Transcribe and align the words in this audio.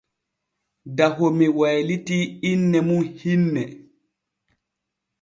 Dahome 0.97 1.45
waylitii 1.59 2.25
inne 2.51 2.79
mum 2.87 3.01
hinne. 3.19 3.63